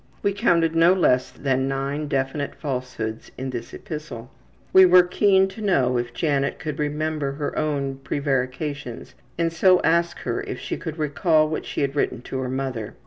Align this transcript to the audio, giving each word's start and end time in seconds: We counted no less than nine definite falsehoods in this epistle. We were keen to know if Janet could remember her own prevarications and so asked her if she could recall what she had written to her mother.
We 0.23 0.33
counted 0.33 0.73
no 0.75 0.93
less 0.93 1.29
than 1.29 1.67
nine 1.67 2.07
definite 2.07 2.55
falsehoods 2.55 3.29
in 3.37 3.51
this 3.51 3.71
epistle. 3.71 4.31
We 4.73 4.83
were 4.83 5.03
keen 5.03 5.47
to 5.49 5.61
know 5.61 5.99
if 5.99 6.11
Janet 6.11 6.57
could 6.57 6.79
remember 6.79 7.33
her 7.33 7.55
own 7.55 7.97
prevarications 7.97 9.13
and 9.37 9.53
so 9.53 9.79
asked 9.83 10.21
her 10.21 10.41
if 10.41 10.57
she 10.59 10.75
could 10.75 10.97
recall 10.97 11.47
what 11.47 11.65
she 11.67 11.81
had 11.81 11.95
written 11.95 12.21
to 12.23 12.39
her 12.39 12.49
mother. 12.49 12.95